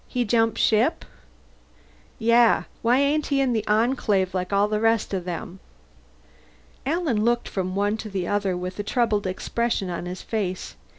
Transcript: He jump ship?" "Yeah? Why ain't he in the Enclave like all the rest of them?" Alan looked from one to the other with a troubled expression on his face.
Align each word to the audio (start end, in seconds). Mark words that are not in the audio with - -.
He 0.07 0.25
jump 0.25 0.57
ship?" 0.57 1.05
"Yeah? 2.17 2.63
Why 2.81 2.97
ain't 2.97 3.27
he 3.27 3.39
in 3.39 3.53
the 3.53 3.63
Enclave 3.67 4.33
like 4.33 4.51
all 4.51 4.67
the 4.67 4.79
rest 4.79 5.13
of 5.13 5.25
them?" 5.25 5.59
Alan 6.87 7.23
looked 7.23 7.47
from 7.47 7.75
one 7.75 7.97
to 7.97 8.09
the 8.09 8.27
other 8.27 8.57
with 8.57 8.79
a 8.79 8.83
troubled 8.83 9.27
expression 9.27 9.91
on 9.91 10.07
his 10.07 10.23
face. 10.23 10.75